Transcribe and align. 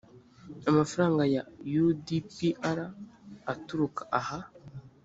amafaranga 0.69 1.23
ya 1.35 1.43
u 1.83 1.85
d 2.05 2.07
p 2.33 2.35
r 2.75 2.79
aturuka 3.53 4.01
aha 4.19 4.39